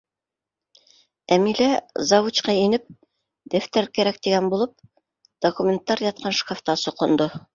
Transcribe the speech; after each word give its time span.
Әмилә, 1.35 1.67
завучҡа 2.11 2.55
инеп, 2.61 2.87
дәфтәр 3.55 3.89
кәрәк 3.99 4.19
тигән 4.29 4.49
булып, 4.55 4.75
документтар 5.49 6.05
ятҡан 6.07 6.37
шкафта 6.41 6.79
соҡондо. 6.87 7.33